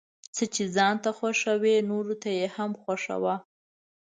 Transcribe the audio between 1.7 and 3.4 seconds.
نوروته يې هم خوښوه،